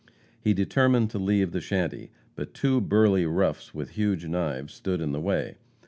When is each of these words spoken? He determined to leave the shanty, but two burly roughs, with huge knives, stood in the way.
He 0.43 0.55
determined 0.55 1.11
to 1.11 1.19
leave 1.19 1.51
the 1.51 1.61
shanty, 1.61 2.09
but 2.35 2.55
two 2.55 2.81
burly 2.81 3.27
roughs, 3.27 3.71
with 3.75 3.91
huge 3.91 4.25
knives, 4.25 4.73
stood 4.73 4.99
in 4.99 5.11
the 5.11 5.21
way. 5.21 5.57